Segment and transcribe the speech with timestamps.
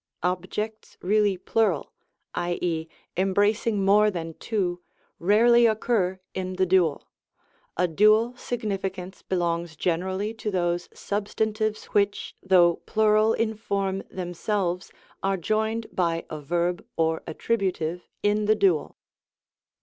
[0.17, 1.93] * Objects reaUy plural,
[2.33, 4.81] i,e,, embracing more than two,
[5.19, 7.07] rarely occur in the dual
[7.77, 14.91] A dual significance belongs generally to those substantives which, though plural in form themselves,
[15.21, 18.97] are joined by a verb or attributive in the dual.